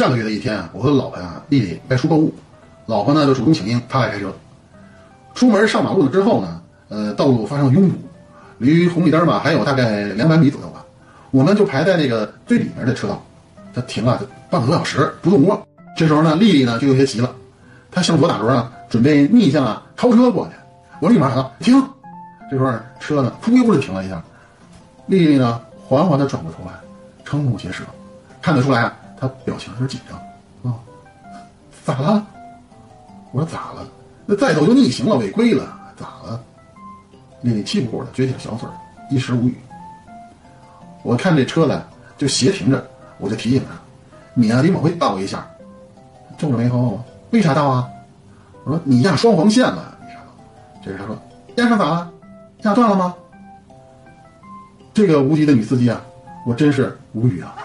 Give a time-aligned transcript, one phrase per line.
[0.00, 2.32] 上个月的一天啊，我和老婆呀、丽丽外出购物，
[2.86, 4.32] 老婆呢就主动请缨，她来开车。
[5.34, 7.94] 出门上马路了之后呢，呃，道路发生拥堵，
[8.56, 10.82] 离红绿灯吧还有大概两百米左右吧，
[11.32, 13.22] 我们就排在那个最里面的车道，
[13.74, 14.18] 他停了
[14.48, 15.62] 半个多小时不动窝。
[15.94, 17.30] 这时候呢，丽丽呢就有些急了，
[17.90, 20.54] 她向左打轮啊，准备逆向啊超车过去。
[21.00, 21.78] 我立马喊道：“停！”
[22.50, 24.22] 这时候车呢忽悠的停了一下，
[25.08, 26.72] 丽丽呢缓缓的转过头来，
[27.22, 27.84] 瞠目结舌，
[28.40, 30.18] 看得出来啊，他表情有点紧张
[30.72, 30.78] 啊。
[31.84, 32.26] 咋了？
[33.32, 33.86] 我说咋了？
[34.26, 36.40] 那再走就逆行了，违规了，咋了？
[37.42, 38.68] 丽丽气呼呼的撅起了小嘴，
[39.10, 39.56] 一时无语。
[41.02, 41.84] 我看这车呢
[42.18, 42.84] 就斜停着，
[43.18, 43.78] 我就提醒他
[44.34, 45.46] ：“你啊得往回倒一下。”
[46.36, 47.88] 皱着眉头，为啥倒啊？
[48.64, 50.32] 我说你压双黄线了，为啥倒？
[50.84, 51.16] 这时他说
[51.56, 52.10] 压上咋了？
[52.62, 53.14] 压断了吗？
[54.92, 56.00] 这个无敌的女司机啊，
[56.44, 57.56] 我真是无语啊！